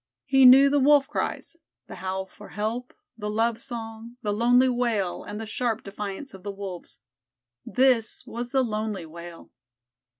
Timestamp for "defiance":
5.83-6.33